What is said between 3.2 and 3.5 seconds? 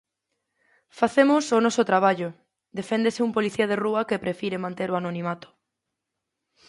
un